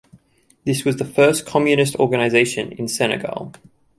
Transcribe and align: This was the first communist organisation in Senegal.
This 0.65 0.83
was 0.83 0.95
the 0.95 1.05
first 1.05 1.45
communist 1.45 1.95
organisation 1.97 2.71
in 2.71 2.87
Senegal. 2.87 3.53